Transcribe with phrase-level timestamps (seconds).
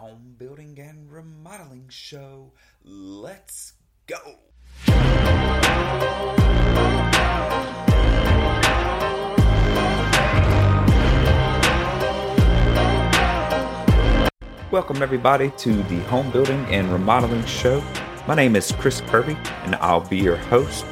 [0.00, 2.50] home building and remodeling show.
[2.82, 3.74] Let's
[4.06, 4.16] go.
[14.70, 17.84] Welcome, everybody, to the home building and remodeling show.
[18.26, 20.86] My name is Chris Kirby, and I'll be your host.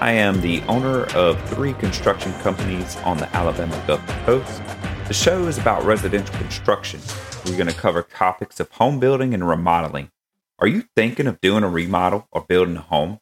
[0.00, 4.62] I am the owner of three construction companies on the Alabama Gulf Coast.
[5.06, 6.98] The show is about residential construction.
[7.44, 10.10] We're going to cover topics of home building and remodeling.
[10.58, 13.20] Are you thinking of doing a remodel or building a home?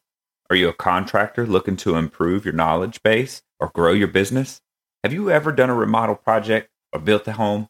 [0.49, 4.61] Are you a contractor looking to improve your knowledge base or grow your business?
[5.03, 7.67] Have you ever done a remodel project or built a home?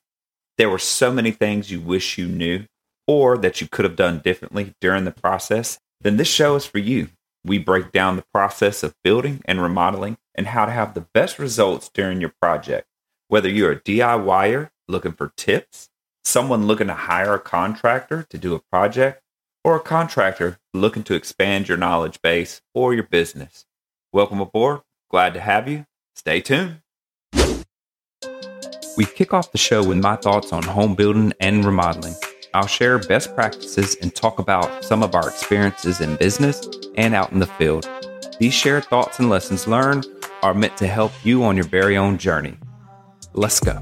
[0.59, 2.65] There were so many things you wish you knew
[3.07, 5.79] or that you could have done differently during the process.
[6.01, 7.09] Then this show is for you.
[7.43, 11.39] We break down the process of building and remodeling and how to have the best
[11.39, 12.87] results during your project.
[13.33, 15.89] Whether you're a DIYer looking for tips,
[16.23, 19.23] someone looking to hire a contractor to do a project,
[19.63, 23.65] or a contractor looking to expand your knowledge base or your business.
[24.11, 24.81] Welcome aboard.
[25.09, 25.87] Glad to have you.
[26.15, 26.81] Stay tuned.
[28.97, 32.13] We kick off the show with my thoughts on home building and remodeling.
[32.53, 37.31] I'll share best practices and talk about some of our experiences in business and out
[37.31, 37.89] in the field.
[38.37, 40.05] These shared thoughts and lessons learned
[40.43, 42.59] are meant to help you on your very own journey.
[43.33, 43.79] Let's go.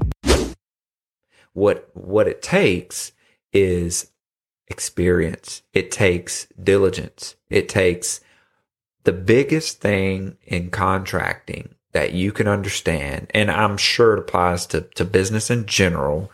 [1.52, 3.12] What what it takes
[3.52, 4.10] is
[4.66, 5.62] experience.
[5.74, 7.36] It takes diligence.
[7.50, 8.20] It takes
[9.04, 14.82] the biggest thing in contracting that you can understand, and I'm sure it applies to,
[14.94, 16.30] to business in general,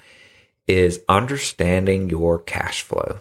[0.69, 3.21] is understanding your cash flow.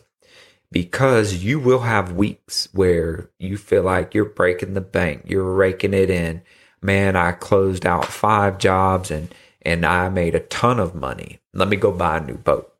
[0.72, 5.94] Because you will have weeks where you feel like you're breaking the bank, you're raking
[5.94, 6.44] it in.
[6.82, 9.34] Man, I closed out five jobs and
[9.68, 11.40] and I made a ton of money.
[11.54, 12.73] Let me go buy a new boat.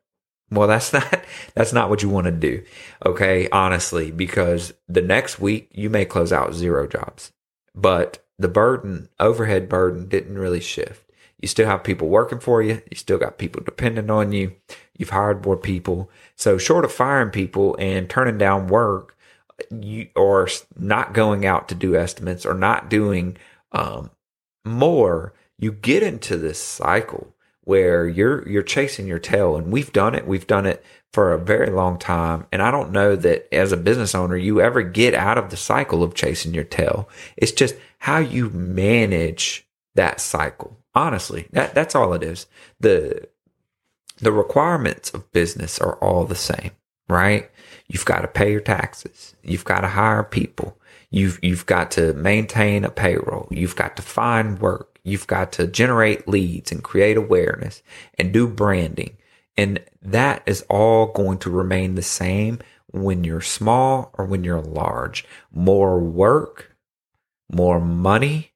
[0.50, 1.22] Well, that's not
[1.54, 2.64] that's not what you want to do.
[3.04, 7.32] Okay, honestly, because the next week you may close out zero jobs.
[7.74, 11.04] But the burden, overhead burden didn't really shift.
[11.38, 12.82] You still have people working for you.
[12.90, 14.56] You still got people dependent on you.
[14.96, 16.10] You've hired more people.
[16.34, 19.16] So short of firing people and turning down work,
[19.70, 23.36] you or not going out to do estimates or not doing
[23.72, 24.10] um,
[24.64, 30.14] more, you get into this cycle where you're you're chasing your tail and we've done
[30.14, 30.26] it.
[30.26, 33.78] We've done it for a very long time and i don't know that as a
[33.78, 37.08] business owner you ever get out of the cycle of chasing your tail.
[37.36, 40.76] It's just how you manage that cycle.
[40.94, 42.46] Honestly that that's all it is.
[42.80, 43.28] The
[44.18, 46.72] the requirements of business are all the same
[47.08, 47.50] right?
[47.88, 49.34] You've got to pay your taxes.
[49.42, 50.77] You've got to hire people
[51.10, 55.66] you've you've got to maintain a payroll you've got to find work You've got to
[55.66, 57.82] generate leads and create awareness
[58.18, 59.16] and do branding.
[59.56, 62.60] And that is all going to remain the same
[62.92, 65.24] when you're small or when you're large.
[65.50, 66.76] More work,
[67.50, 68.52] more money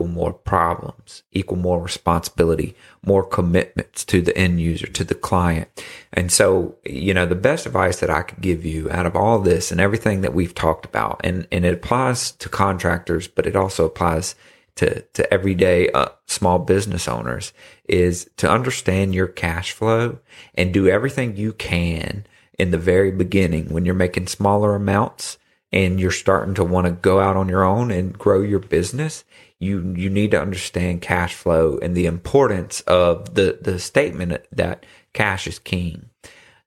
[0.00, 2.74] equal more problems, equal more responsibility,
[3.04, 5.68] more commitments to the end user, to the client.
[6.10, 9.40] And so, you know, the best advice that I could give you out of all
[9.40, 13.54] this and everything that we've talked about, and, and it applies to contractors, but it
[13.54, 14.34] also applies
[14.76, 17.52] to, to everyday uh, small business owners
[17.84, 20.18] is to understand your cash flow
[20.54, 22.24] and do everything you can
[22.58, 25.36] in the very beginning when you're making smaller amounts
[25.72, 29.24] and you're starting to want to go out on your own and grow your business
[29.60, 34.84] you you need to understand cash flow and the importance of the the statement that
[35.12, 36.10] cash is king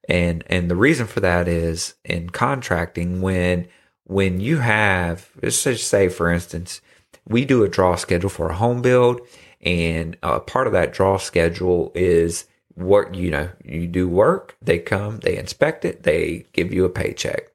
[0.08, 3.68] and and the reason for that is in contracting when
[4.04, 6.80] when you have let's just say for instance
[7.26, 9.20] we do a draw schedule for a home build,
[9.60, 13.14] and uh, part of that draw schedule is work.
[13.14, 17.50] You know, you do work, they come, they inspect it, they give you a paycheck.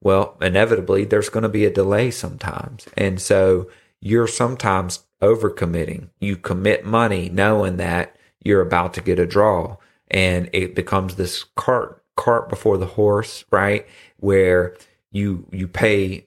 [0.00, 3.68] Well, inevitably, there's going to be a delay sometimes, and so
[4.00, 6.08] you're sometimes overcommitting.
[6.20, 9.76] You commit money knowing that you're about to get a draw,
[10.10, 13.86] and it becomes this cart cart before the horse, right?
[14.18, 14.76] Where
[15.10, 16.26] you you pay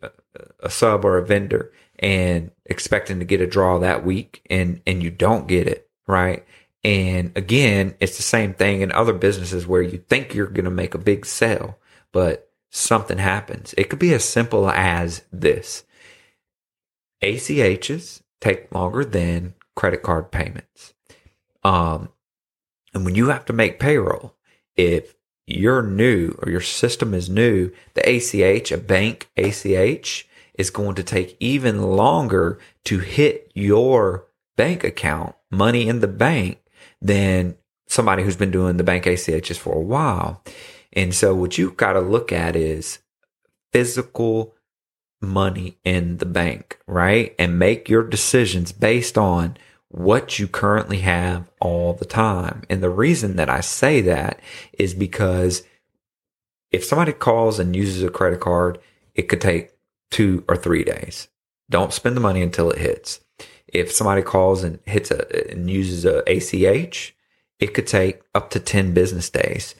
[0.60, 5.04] a sub or a vendor and expecting to get a draw that week and and
[5.04, 6.46] you don't get it, right?
[6.84, 10.72] And again, it's the same thing in other businesses where you think you're going to
[10.72, 11.78] make a big sale,
[12.12, 13.75] but something happens.
[13.78, 15.84] It could be as simple as this.
[17.22, 20.94] ACHs take longer than credit card payments.
[21.64, 22.10] Um,
[22.94, 24.36] and when you have to make payroll,
[24.76, 25.16] if
[25.48, 31.04] you're new or your system is new, the ACH, a bank ACH, is going to
[31.04, 34.28] take even longer to hit your
[34.58, 36.60] bank account, money in the bank,
[37.02, 37.56] than
[37.88, 40.44] somebody who's been doing the bank ACHs for a while.
[40.94, 43.00] And so what you've got to look at is
[43.72, 44.56] physical
[45.22, 47.36] money in the bank, right?
[47.38, 49.58] And make your decisions based on
[49.88, 52.64] what you currently have all the time.
[52.70, 54.40] And the reason that I say that
[54.74, 55.64] is because
[56.72, 58.80] if somebody calls and uses a credit card,
[59.14, 59.72] it could take
[60.10, 61.28] two or three days.
[61.70, 63.20] Don't spend the money until it hits.
[63.68, 67.16] If somebody calls and hits a and uses a ACH,
[67.60, 69.76] it could take up to 10 business days.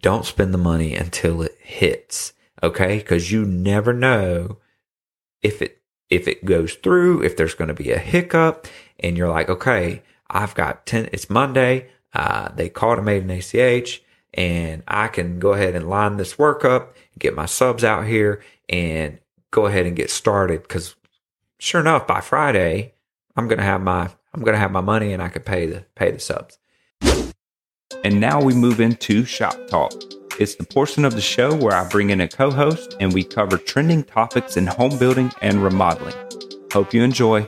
[0.00, 2.32] Don't spend the money until it hits.
[2.62, 3.00] Okay.
[3.00, 4.58] Cause you never know
[5.42, 5.80] if it,
[6.10, 8.66] if it goes through, if there's going to be a hiccup
[9.00, 11.88] and you're like, okay, I've got 10, it's Monday.
[12.14, 14.02] Uh, they called and made an ACH
[14.34, 18.42] and I can go ahead and line this work up, get my subs out here
[18.68, 19.18] and
[19.50, 20.68] go ahead and get started.
[20.68, 20.94] Cause
[21.58, 22.94] sure enough, by Friday,
[23.36, 26.10] I'm to have my, I'm to have my money and I can pay the, pay
[26.10, 26.58] the subs.
[28.04, 29.92] And now we move into Shop Talk.
[30.38, 33.22] It's the portion of the show where I bring in a co host and we
[33.22, 36.14] cover trending topics in home building and remodeling.
[36.72, 37.46] Hope you enjoy.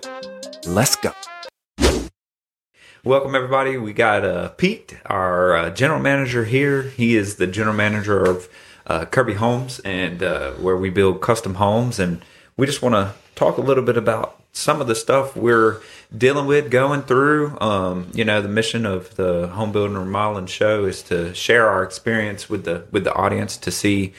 [0.67, 1.13] Let's go.
[3.05, 3.77] Welcome, everybody.
[3.77, 6.83] We got uh, Pete, our uh, general manager here.
[6.83, 8.49] He is the general manager of
[8.87, 11.99] uh, Kirby Homes and uh, where we build custom homes.
[11.99, 12.23] And
[12.57, 15.81] we just want to talk a little bit about some of the stuff we're
[16.17, 17.59] dealing with, going through.
[17.61, 21.83] Um, you know, the mission of the Home Building Remodeling Show is to share our
[21.83, 24.15] experience with the with the audience to see,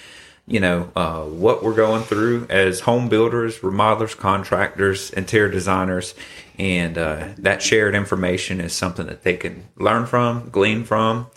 [0.45, 6.13] you know, uh, what we're going through as home builders, remodelers, contractors, interior designers,
[6.59, 11.27] and uh, that shared information is something that they can learn from, glean from,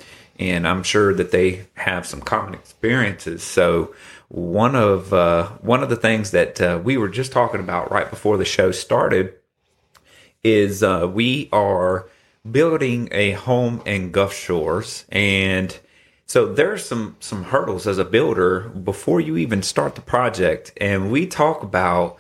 [0.41, 3.45] and I'm sure that they have some common experiences.
[3.45, 3.95] So
[4.29, 8.11] one of uh, one of the things that uh, we were just talking about right
[8.11, 9.35] before the show started
[10.45, 12.09] is uh, we are
[12.49, 15.79] building a home in Gulf Shores, and
[16.27, 21.11] so there's some some hurdles as a builder before you even start the project, and
[21.11, 22.19] we talk about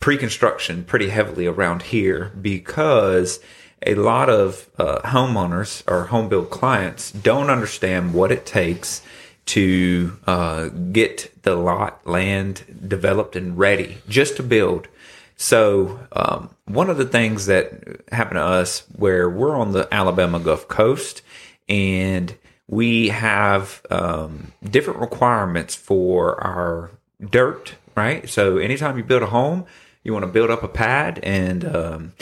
[0.00, 3.38] pre-construction pretty heavily around here because
[3.84, 9.02] a lot of uh, homeowners or home build clients don't understand what it takes
[9.46, 14.88] to uh, get the lot land developed and ready just to build.
[15.36, 20.38] So um, one of the things that happened to us where we're on the Alabama
[20.38, 21.22] Gulf Coast
[21.68, 22.34] and
[22.68, 26.90] we have um, different requirements for our
[27.20, 28.28] dirt, right?
[28.28, 29.64] So anytime you build a home,
[30.04, 32.12] you want to build up a pad and um,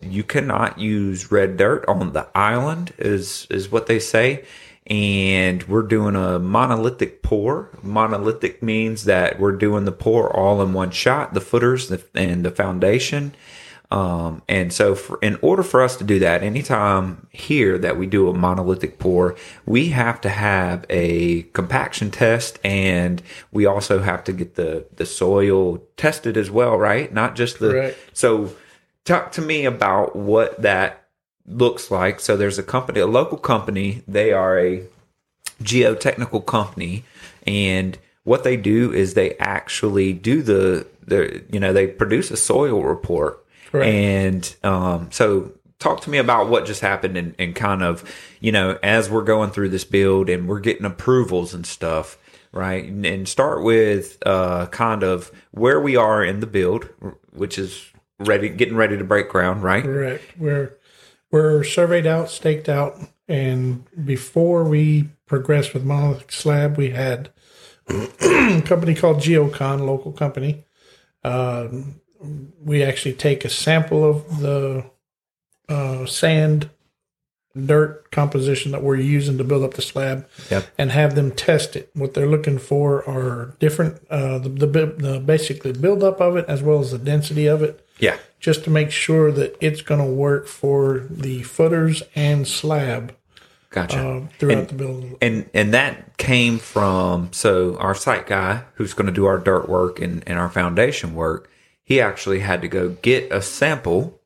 [0.00, 4.44] you cannot use red dirt on the island is is what they say
[4.86, 7.70] and we're doing a monolithic pour.
[7.82, 12.50] Monolithic means that we're doing the pour all in one shot, the footers and the
[12.50, 13.34] foundation.
[13.90, 18.06] Um, and so for, in order for us to do that, anytime here that we
[18.06, 19.36] do a monolithic pour,
[19.66, 23.22] we have to have a compaction test and
[23.52, 27.12] we also have to get the, the soil tested as well, right?
[27.12, 27.98] Not just the, Correct.
[28.12, 28.54] so
[29.04, 31.03] talk to me about what that
[31.46, 32.20] looks like.
[32.20, 34.02] So there's a company, a local company.
[34.08, 34.82] They are a
[35.62, 37.04] geotechnical company,
[37.46, 42.36] and what they do is they actually do the the you know they produce a
[42.36, 43.88] soil report, Correct.
[43.88, 45.52] and um, so.
[45.80, 49.24] Talk to me about what just happened and, and kind of, you know, as we're
[49.24, 52.16] going through this build and we're getting approvals and stuff,
[52.52, 52.84] right?
[52.84, 56.88] And, and start with uh, kind of where we are in the build,
[57.32, 57.84] which is
[58.18, 59.82] ready, getting ready to break ground, right?
[59.82, 60.24] Correct.
[60.38, 60.78] We're
[61.30, 67.30] we're surveyed out, staked out, and before we progressed with monolithic slab, we had
[67.88, 70.64] a company called Geocon, local company.
[71.22, 72.00] Um,
[72.62, 74.84] we actually take a sample of the
[75.68, 76.70] uh, sand,
[77.56, 80.66] dirt composition that we're using to build up the slab, Yep.
[80.78, 81.90] and have them test it.
[81.94, 84.66] What they're looking for are different, uh, the, the,
[84.98, 88.16] the basically buildup of it as well as the density of it Yeah.
[88.40, 93.14] just to make sure that it's going to work for the footers and slab
[93.70, 93.98] Gotcha.
[93.98, 95.16] uh, throughout And- the building.
[95.22, 99.68] and and that came from so our site guy who's going to do our dirt
[99.68, 101.50] work and, and our foundation work
[101.82, 104.20] he actually had to go get a sample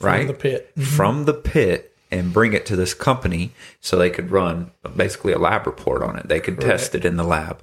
[0.00, 0.72] right the pit.
[0.78, 5.38] from the pit and bring it to this company so they could run basically a
[5.38, 7.60] lab report on it they could test it in the lab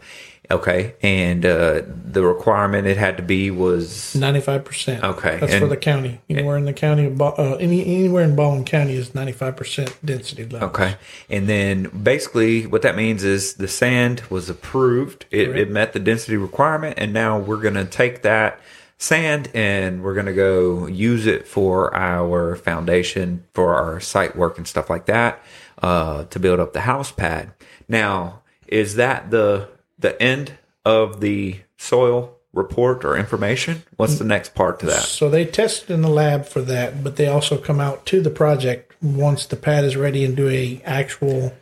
[0.49, 5.03] okay and uh, the requirement it had to be was Ninety-five percent.
[5.03, 6.19] Okay, that's for the county.
[6.29, 10.45] Anywhere in the county of uh, any anywhere in Baldwin County is ninety-five percent density
[10.45, 10.69] level.
[10.69, 10.95] Okay.
[11.29, 15.25] And then basically what that means is the sand was approved.
[15.31, 16.95] It, it met the density requirement.
[16.97, 18.59] And now we're going to take that
[19.01, 24.57] sand and we're going to go use it for our foundation, for our site work
[24.59, 25.41] and stuff like that,
[25.81, 27.51] uh, to build up the house pad.
[27.89, 30.53] Now, is that the the end
[30.85, 33.81] of the soil report or information?
[33.97, 35.01] What's the next part to that?
[35.03, 38.29] So they test in the lab for that, but they also come out to the
[38.29, 41.53] project once the pad is ready and do a actual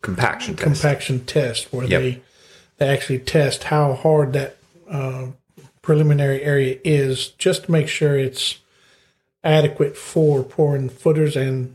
[0.00, 0.62] Compaction test.
[0.64, 2.00] compaction test where Yep.
[2.00, 2.22] they
[2.78, 4.56] they actually test how hard that
[4.90, 5.26] uh,
[5.82, 8.60] preliminary area is, just to make sure it's
[9.44, 11.74] adequate for pouring footers and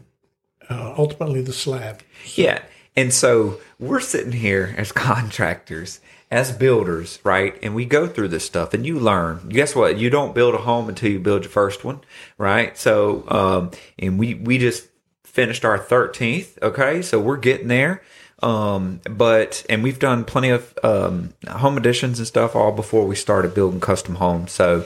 [0.69, 2.01] uh, ultimately the slab.
[2.35, 2.61] Yeah.
[2.95, 5.99] And so we're sitting here as contractors,
[6.31, 7.57] as builders, right?
[7.61, 9.49] And we go through this stuff and you learn.
[9.49, 9.97] Guess what?
[9.97, 12.01] You don't build a home until you build your first one,
[12.37, 12.75] right?
[12.77, 14.87] So, um, and we, we just
[15.23, 16.61] finished our 13th.
[16.61, 17.01] Okay.
[17.01, 18.01] So we're getting there.
[18.43, 23.15] Um, but, and we've done plenty of, um, home additions and stuff all before we
[23.15, 24.51] started building custom homes.
[24.51, 24.85] So,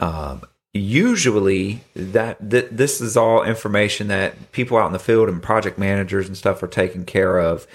[0.00, 0.42] um,
[0.74, 5.78] usually that th- this is all information that people out in the field and project
[5.78, 7.66] managers and stuff are taking care of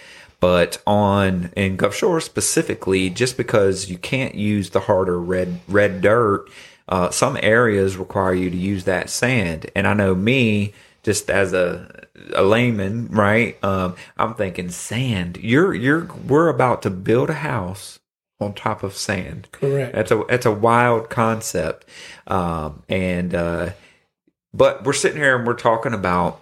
[0.41, 6.01] but on in gulf shore specifically just because you can't use the harder red red
[6.01, 6.45] dirt
[6.89, 10.73] uh, some areas require you to use that sand and i know me
[11.03, 16.89] just as a a layman right um, i'm thinking sand you're you're we're about to
[16.89, 17.99] build a house
[18.39, 19.93] on top of sand Correct.
[19.93, 21.85] that's a that's a wild concept,
[22.27, 23.71] um, and uh,
[24.53, 26.41] but we're sitting here and we're talking about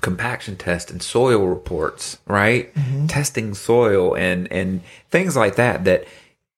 [0.00, 2.74] compaction test and soil reports, right?
[3.08, 5.84] Testing soil and and things like that.
[5.84, 6.06] That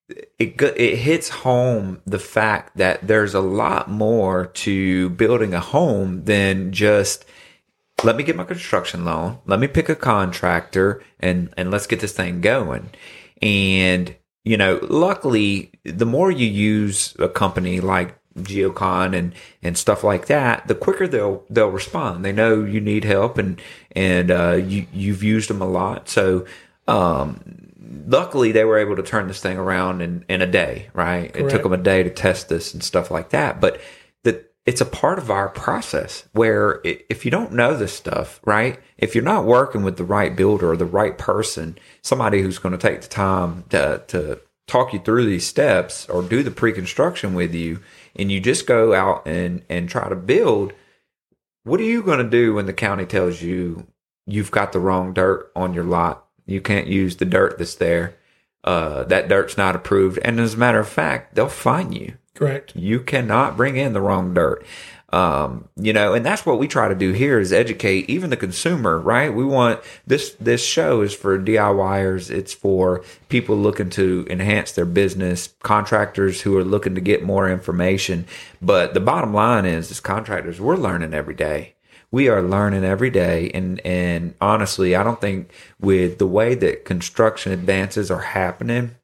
[0.08, 6.24] it it hits home the fact that there's a lot more to building a home
[6.24, 7.24] than just
[8.02, 12.00] let me get my construction loan, let me pick a contractor and and let's get
[12.00, 12.90] this thing going.
[13.40, 19.32] And you know, luckily the more you use a company like Geocon and
[19.62, 22.24] and stuff like that, the quicker they'll they'll respond.
[22.24, 23.60] They know you need help and
[23.92, 26.08] and uh, you you've used them a lot.
[26.08, 26.44] So
[26.86, 27.72] um
[28.06, 31.34] luckily they were able to turn this thing around in, in a day, right?
[31.34, 33.60] It took them a day to test this and stuff like that.
[33.60, 33.80] But
[34.22, 38.78] the, it's a part of our process where if you don't know this stuff, right?
[38.98, 42.76] If you're not working with the right builder or the right person, somebody who's going
[42.76, 47.34] to take the time to, to talk you through these steps or do the pre-construction
[47.34, 47.80] with you,
[48.16, 50.72] and you just go out and, and try to build,
[51.64, 53.86] what are you going to do when the county tells you
[54.26, 56.23] you've got the wrong dirt on your lot?
[56.46, 58.16] You can't use the dirt that's there.
[58.62, 60.18] Uh, that dirt's not approved.
[60.24, 62.14] And as a matter of fact, they'll fine you.
[62.34, 62.74] Correct.
[62.74, 64.64] You cannot bring in the wrong dirt.
[65.12, 68.36] Um, you know, and that's what we try to do here is educate even the
[68.36, 69.32] consumer, right?
[69.32, 72.30] We want this, this show is for DIYers.
[72.30, 77.48] It's for people looking to enhance their business, contractors who are looking to get more
[77.48, 78.26] information.
[78.60, 81.73] But the bottom line is, as contractors, we're learning every day
[82.14, 83.50] we are learning every day.
[83.52, 88.94] And and honestly i don't think with the way that construction advances are happening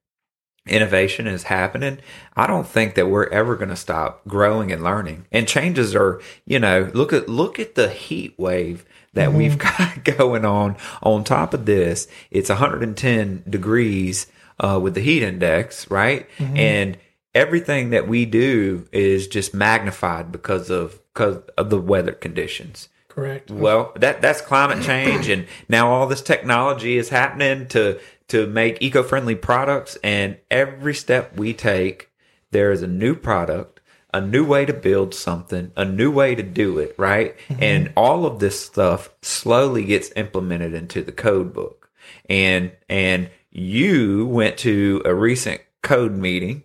[0.67, 1.99] innovation is happening
[2.37, 5.27] i don't think that we're ever going to stop growing and learning.
[5.33, 10.05] And changes are you know look at look at the heat wave that we've got
[10.05, 10.77] going on.
[11.03, 14.29] On top of this it's 110 degrees
[14.61, 16.29] uh, with the heat index right?
[16.39, 16.97] And
[17.35, 23.51] everything that we do is just magnified because of because of the weather conditions Correct.
[23.51, 28.81] well, that that's climate change, and now all this technology is happening to to make
[28.81, 29.99] eco-friendly products.
[30.03, 32.11] And every step we take,
[32.53, 33.81] there is a new product,
[34.15, 37.35] a new way to build something, a new way to do it, right?
[37.59, 41.91] And all of this stuff slowly gets implemented into the code book.
[42.29, 46.63] And and you went to a recent code meeting,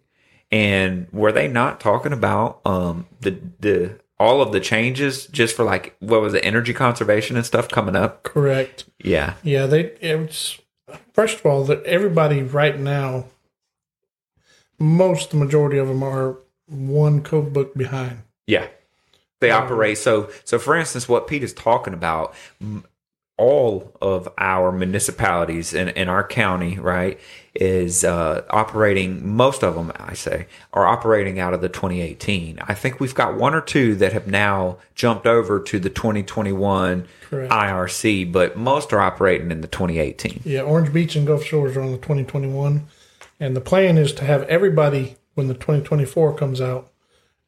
[0.52, 5.63] and were they not talking about um the the all of the changes just for
[5.65, 8.86] like what was it energy conservation and stuff coming up Correct.
[9.03, 10.60] yeah Yeah, they it's
[11.13, 13.25] first of all that everybody right now
[14.79, 18.24] most the majority of them are one code book behind.
[18.48, 18.67] yeah
[19.39, 22.34] they um, operate so so for instance what pete is talking about
[23.38, 27.20] all of our municipalities in, in our county right
[27.54, 32.74] is uh, operating most of them i say are operating out of the 2018 i
[32.74, 37.51] think we've got one or two that have now jumped over to the 2021 Correct.
[37.51, 41.82] irc but most are operating in the 2018 Yeah, Orange Beach and Gulf Shores are
[41.82, 42.88] on the 2021
[43.39, 46.89] and the plan is to have everybody when the 2024 comes out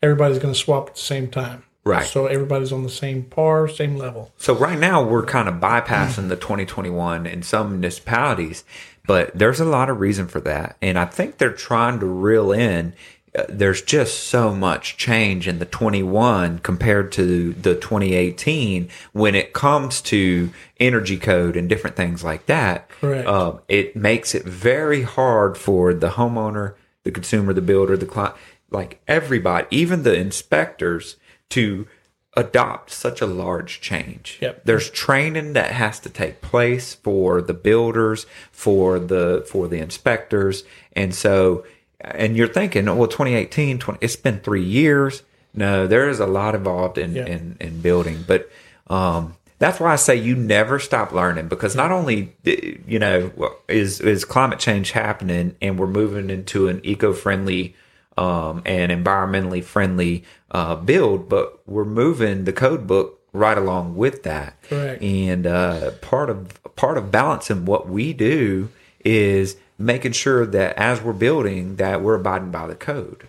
[0.01, 1.63] everybody's going to swap at the same time.
[1.88, 2.06] Right.
[2.06, 4.32] So everybody's on the same par, same level.
[4.38, 8.63] So right now we're kind of bypassing the 2021 in some municipalities,
[9.06, 12.51] but there's a lot of reason for that, and I think they're trying to reel
[12.51, 12.94] in
[13.38, 19.53] uh, there's just so much change in the 21 compared to the 2018 when it
[19.53, 22.89] comes to energy code and different things like that.
[22.89, 23.27] Correct.
[23.27, 28.36] Uh, it makes it very hard for the homeowner, the consumer, the builder, the client,
[28.72, 31.17] like everybody, even the inspectors,
[31.50, 31.88] to
[32.36, 34.38] adopt such a large change.
[34.42, 34.62] Yep.
[34.63, 40.63] There's training that has to take place for the builders, for the for the inspectors,
[40.94, 41.66] and so
[42.00, 45.24] and you're thinking, oh, well, 2018, 20, it's been three years.
[45.54, 48.50] No, there is a lot involved in in, in building, but
[48.88, 53.32] um, that's why I say you never stop learning because not only you know
[53.68, 57.75] is is climate change happening and we're moving into an eco friendly
[58.17, 64.24] um, and environmentally friendly uh, build, but we're moving the code book right along with
[64.24, 64.62] that.
[64.63, 65.01] Correct.
[65.01, 68.69] And uh, part of part of balancing what we do
[69.05, 73.27] is making sure that as we're building that we're abiding by the code.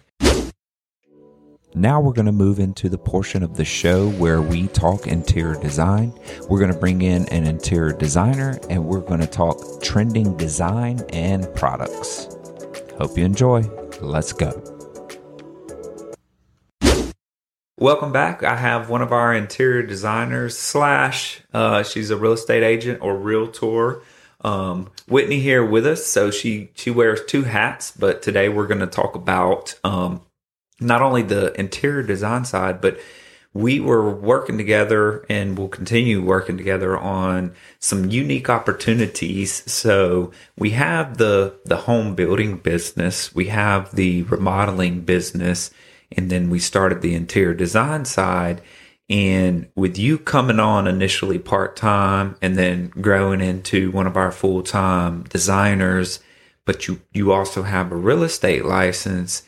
[1.75, 5.61] Now we're going to move into the portion of the show where we talk interior
[5.61, 6.13] design.
[6.49, 11.03] We're going to bring in an interior designer and we're going to talk trending design
[11.13, 12.29] and products.
[12.97, 13.63] Hope you enjoy.
[14.01, 14.78] Let's go.
[17.81, 18.43] Welcome back.
[18.43, 23.17] I have one of our interior designers slash uh, she's a real estate agent or
[23.17, 24.03] realtor.
[24.41, 26.05] Um, Whitney here with us.
[26.05, 30.23] So she she wears two hats, but today we're going to talk about um,
[30.81, 32.99] not only the interior design side, but
[33.55, 39.71] we were working together and will continue working together on some unique opportunities.
[39.71, 45.71] So we have the the home building business, we have the remodeling business,
[46.17, 48.63] and then we started the interior design side.
[49.11, 54.31] And with you coming on initially part time and then growing into one of our
[54.31, 56.21] full time designers,
[56.67, 59.43] but you you also have a real estate license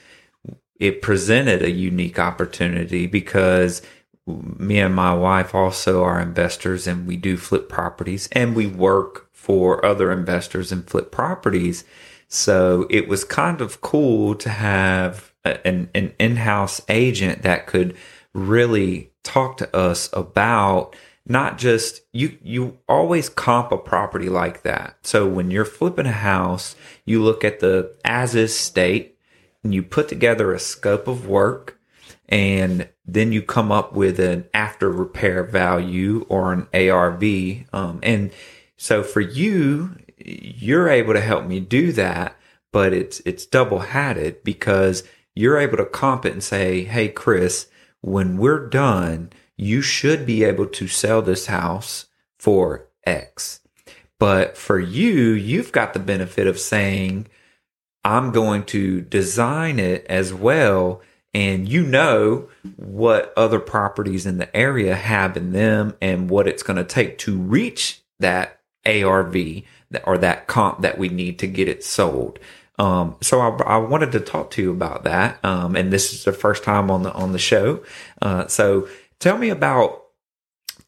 [0.81, 3.83] it presented a unique opportunity because
[4.27, 9.29] me and my wife also are investors and we do flip properties and we work
[9.33, 11.85] for other investors and flip properties.
[12.29, 17.97] So it was kind of cool to have an, an in-house agent that could
[18.33, 20.95] really talk to us about
[21.27, 24.97] not just you you always comp a property like that.
[25.03, 26.75] So when you're flipping a house,
[27.05, 29.17] you look at the as is state
[29.63, 31.79] and you put together a scope of work
[32.29, 37.25] and then you come up with an after repair value or an ARV.
[37.73, 38.31] Um, and
[38.77, 42.37] so for you, you're able to help me do that,
[42.73, 45.03] but it's it's double hatted because
[45.41, 47.67] you're able to comp it and say, "Hey, Chris,
[48.01, 52.07] when we're done, you should be able to sell this house
[52.39, 53.61] for X."
[54.21, 57.27] But for you, you've got the benefit of saying,
[58.05, 61.03] I'm going to design it as well.
[61.33, 66.63] And you know what other properties in the area have in them and what it's
[66.63, 69.37] going to take to reach that ARV
[70.05, 72.39] or that comp that we need to get it sold.
[72.81, 75.39] Um, so I, I wanted to talk to you about that.
[75.45, 77.85] Um, and this is the first time on the, on the show.
[78.23, 78.89] Uh, so
[79.19, 80.03] tell me about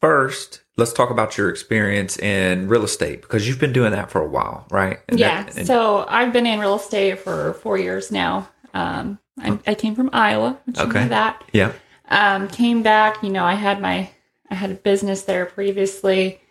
[0.01, 4.21] first, let's talk about your experience in real estate because you've been doing that for
[4.21, 4.99] a while, right?
[5.07, 5.43] And yeah.
[5.43, 8.49] that- and- so I've been in real estate for four years now.
[8.73, 11.07] Um, I, I came from Iowa, which you Okay.
[11.09, 11.43] that.
[11.53, 11.73] yeah.
[12.09, 13.21] Um, came back.
[13.23, 14.09] You know, I had my
[14.49, 16.41] I had a business there previously.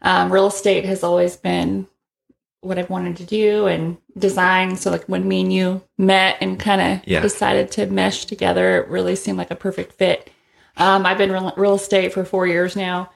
[0.00, 1.86] Um, real estate has always been
[2.62, 4.76] what I've wanted to do and design.
[4.76, 7.20] So like when me and you met and kind of Yeah.
[7.20, 10.30] decided to mesh together, it really seemed like a perfect fit.
[10.76, 13.10] Um, I've been real, real estate for four years now.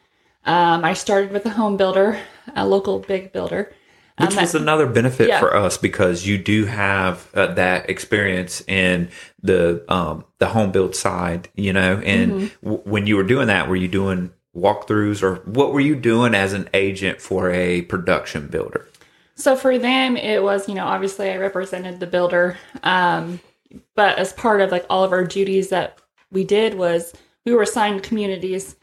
[0.44, 2.18] Um, I started with a home builder,
[2.54, 3.72] a local big builder.
[4.18, 5.38] Which Um, was another benefit yeah.
[5.40, 9.11] for us because you do have uh, that experience in
[9.42, 12.00] the um, the home build side, you know.
[12.04, 12.46] And Mm-hmm.
[12.64, 16.35] w- when you were doing that, were you doing walkthroughs or what were you doing
[16.35, 18.88] as an agent for a production builder?
[19.37, 22.57] So for them, it was, you know, obviously I represented the builder.
[22.83, 23.38] Um,
[23.94, 25.99] but as part of like all of our duties that
[26.31, 27.12] we did was
[27.44, 28.77] we were assigned communities.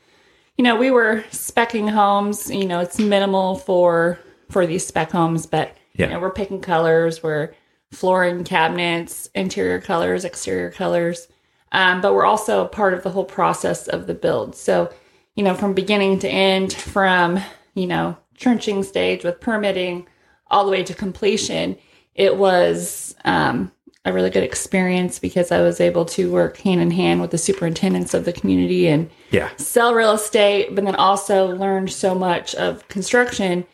[0.57, 5.47] You know, we were specking homes, you know, it's minimal for for these spec homes,
[5.47, 6.07] but Yeah.
[6.07, 7.53] you know, we're picking colors, we're
[7.91, 11.27] flooring cabinets, interior colors, exterior colors.
[11.71, 14.55] Um, but we're also part of the whole process of the build.
[14.55, 14.91] So,
[15.35, 17.39] you know, from beginning to end, from,
[17.73, 20.07] you know, trenching stage with permitting
[20.53, 21.75] all the way to completion,
[22.15, 23.71] it was um,
[24.05, 27.37] a really good experience because I was able to work hand in hand with the
[27.37, 32.53] superintendents of the community and Yeah, sell real estate, but then also learned so much
[32.55, 33.65] of construction.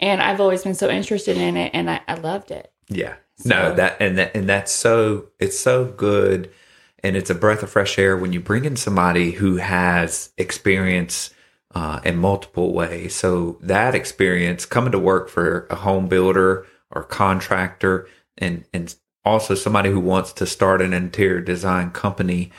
[0.00, 2.72] And I've always been so interested in it and I, I loved it.
[2.88, 3.14] yeah.
[3.44, 6.50] No, that and that and that's so it's so good
[7.02, 11.34] and it's a breath of fresh air when you bring in somebody who has experience
[11.76, 13.14] uh, in multiple ways.
[13.14, 18.08] So that experience coming to work for a home builder or contractor
[18.38, 18.94] and and
[19.26, 22.50] also somebody who wants to start an interior design company,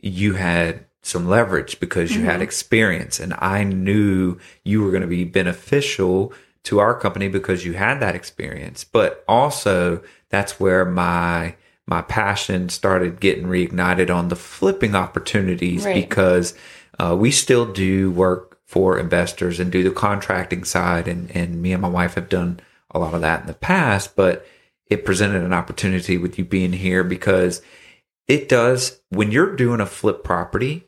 [0.00, 5.08] you had some leverage because you had experience and I knew you were going to
[5.08, 6.32] be beneficial
[6.64, 8.84] to our company because you had that experience.
[8.84, 11.56] But also that's where my
[11.88, 15.96] my passion started getting reignited on the flipping opportunities Right.
[15.96, 16.54] because
[17.00, 21.72] uh, we still do work for investors and do the contracting side and and me
[21.72, 22.60] and my wife have done
[22.92, 24.46] a lot of that in the past but
[24.86, 27.62] it presented an opportunity with you being here because
[28.28, 30.86] it does when you're doing a flip property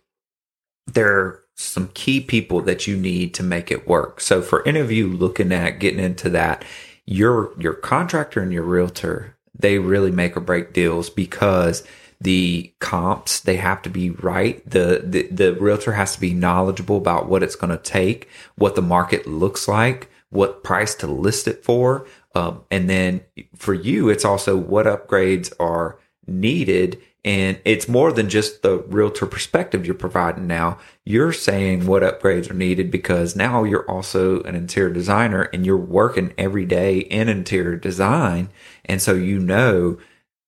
[0.86, 4.20] there are some key people that you need to make it work.
[4.20, 6.64] So for any of you looking at getting into that
[7.04, 11.82] your your contractor and your realtor they really make or break deals because
[12.22, 14.68] the comps they have to be right.
[14.68, 18.74] The the, the realtor has to be knowledgeable about what it's going to take what
[18.74, 22.06] the market looks like what price to list it for.
[22.34, 23.20] Um, and then
[23.54, 27.00] for you it's also what upgrades are needed.
[27.24, 30.78] And it's more than just the realtor perspective you're providing now.
[31.04, 35.76] You're saying what upgrades are needed because now you're also an interior designer and you're
[35.76, 38.48] working every day in interior design.
[38.86, 39.98] And so you know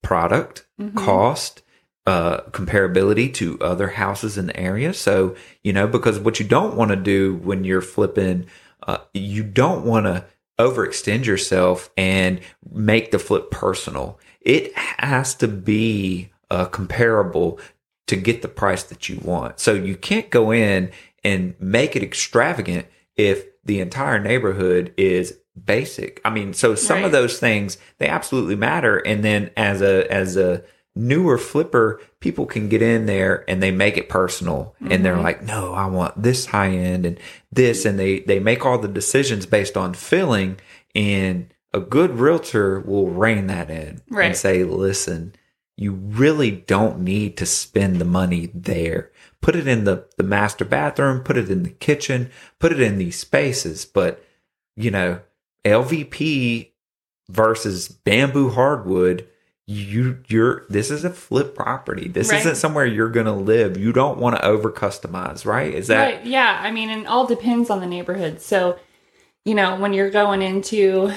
[0.04, 1.62] product cost
[2.06, 4.92] uh comparability to other houses in the area.
[4.92, 8.46] So you know because what you don't want to do when you're flipping
[8.82, 10.24] uh you don't want to
[10.60, 12.40] overextend yourself and
[12.70, 14.20] make the flip personal.
[14.40, 17.58] It has to be uh comparable
[18.06, 19.58] to get the price that you want.
[19.58, 20.90] So you can't go in
[21.24, 22.86] and make it extravagant
[23.16, 26.20] if the entire neighborhood is basic.
[26.24, 28.98] I mean so some of those things they absolutely matter.
[28.98, 30.64] And then as a as a
[30.96, 34.74] newer flipper people can get in there and they make it personal.
[34.80, 35.22] And they're mm-hmm.
[35.22, 37.18] like no i want this high end and
[37.52, 37.84] this.
[37.84, 40.58] And they they make all the decisions based on feeling.
[40.94, 45.34] And a good realtor will rein that in and say listen
[45.76, 49.10] you really don't need to spend the money there.
[49.40, 52.98] Put it in the the master bathroom put it in the kitchen put it in
[52.98, 53.84] these spaces.
[53.84, 54.24] But
[54.76, 55.20] you know
[55.64, 56.70] lvp
[57.28, 59.26] versus bamboo hardwood
[59.66, 62.06] you you're this is a flip property.
[62.08, 62.40] This Right.
[62.40, 63.78] isn't somewhere you're going to live.
[63.78, 65.72] You don't want to over customize right?
[65.72, 68.42] Is that right yeah i mean it all depends on the neighborhood.
[68.42, 68.78] So
[69.46, 71.12] you know when you're going into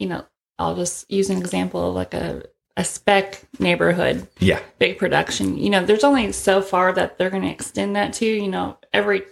[0.00, 0.24] you know
[0.58, 2.42] i'll just use an example of like a,
[2.76, 4.26] a spec neighborhood.
[4.40, 4.58] Yeah.
[4.80, 5.56] Big production.
[5.56, 8.78] You know there's only so far that they're going to extend that to you know
[8.92, 9.22] every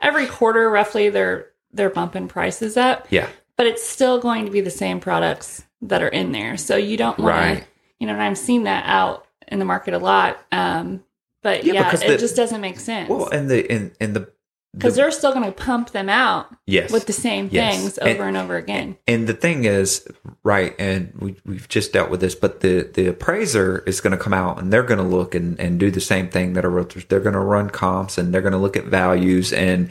[0.00, 3.08] every quarter roughly they're they're bumping prices up.
[3.10, 6.76] Yeah but it's still going to be the same products that are in there so
[6.76, 7.60] you don't want Right.
[7.60, 7.66] to
[8.00, 11.02] you know and i've seen that out in the market a lot um
[11.42, 14.30] but Yeah, yeah, it the- just doesn't make sense well and the and, and the
[14.72, 17.76] because they're still going to pump them out yes with the same Yes.
[17.80, 18.98] things And- over and, over again.
[19.06, 20.06] And the thing is,
[20.42, 24.22] right, and we, we've just dealt with this, but the, the appraiser is going to
[24.22, 26.68] come out and they're going to look and, and do the same thing that a
[26.68, 29.88] realtor, they're going to run comps and they're going to look at values and,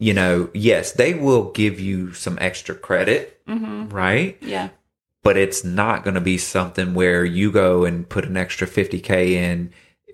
[0.00, 4.36] you know, yes, they will give you some extra credit, right?
[4.40, 4.70] Yeah,
[5.22, 9.32] But it's not going to be something where you go and put an extra 50K
[9.32, 9.72] in,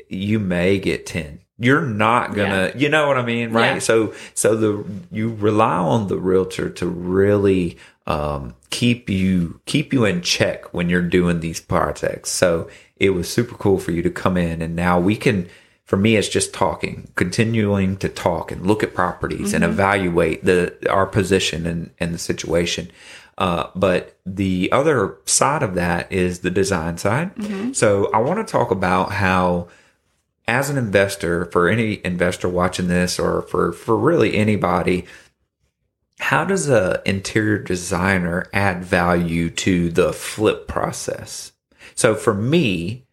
[0.09, 1.38] you may get 10.
[1.59, 3.75] You're not gonna, you know what I mean, right?
[3.75, 3.79] Yeah.
[3.79, 10.05] So, so the you rely on the realtor to really um, keep you keep you
[10.05, 12.31] in check when you're doing these projects.
[12.31, 15.49] So it was super cool for you to come in, and now we can.
[15.87, 20.75] For me, it's just talking, continuing to talk and look at properties and evaluate the
[20.90, 22.90] our position and and the situation.
[23.38, 27.31] Uh, but the other side of that is the design side.
[27.77, 29.68] So I want to talk about how
[30.49, 35.07] as an investor, for any investor watching this, or for for really anybody,
[36.18, 41.53] how does a interior designer add value to the flip process?
[41.94, 43.06] So for me,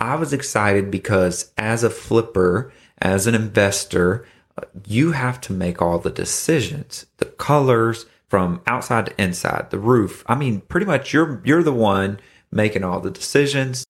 [0.00, 4.26] I was excited because as a flipper, as an investor,
[4.86, 10.24] you have to make all the decisions, the colors from outside to inside, the roof.
[10.26, 13.84] I mean, pretty much you're you're the one making all the decisions.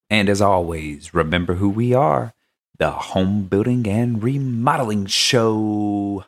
[0.10, 2.34] and as always, remember who we are
[2.78, 6.26] the Home Building and Remodeling Show.